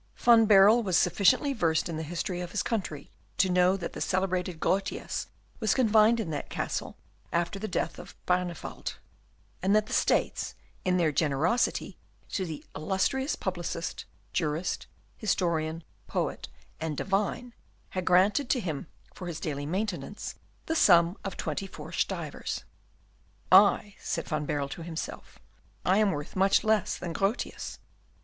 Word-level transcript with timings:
Van 0.17 0.47
Baerle 0.47 0.81
was 0.81 0.97
sufficiently 0.97 1.53
versed 1.53 1.87
in 1.87 1.95
the 1.95 2.01
history 2.01 2.41
of 2.41 2.49
his 2.49 2.63
country 2.63 3.11
to 3.37 3.51
know 3.51 3.77
that 3.77 3.93
the 3.93 4.01
celebrated 4.01 4.59
Grotius 4.59 5.27
was 5.59 5.75
confined 5.75 6.19
in 6.19 6.31
that 6.31 6.49
castle 6.49 6.97
after 7.31 7.59
the 7.59 7.67
death 7.67 7.99
of 7.99 8.15
Barneveldt; 8.25 8.95
and 9.61 9.75
that 9.75 9.85
the 9.85 9.93
States, 9.93 10.55
in 10.83 10.97
their 10.97 11.11
generosity 11.11 11.99
to 12.31 12.47
the 12.47 12.65
illustrious 12.75 13.35
publicist, 13.35 14.05
jurist, 14.33 14.87
historian, 15.17 15.83
poet, 16.07 16.47
and 16.79 16.97
divine, 16.97 17.53
had 17.89 18.03
granted 18.03 18.49
to 18.49 18.59
him 18.59 18.87
for 19.13 19.27
his 19.27 19.39
daily 19.39 19.67
maintenance 19.67 20.33
the 20.65 20.73
sum 20.75 21.15
of 21.23 21.37
twenty 21.37 21.67
four 21.67 21.91
stivers. 21.91 22.63
"I," 23.51 23.93
said 23.99 24.27
Van 24.27 24.47
Baerle 24.47 24.69
to 24.69 24.81
himself, 24.81 25.37
"I 25.85 25.99
am 25.99 26.09
worth 26.09 26.35
much 26.35 26.63
less 26.63 26.97
than 26.97 27.13
Grotius. 27.13 27.77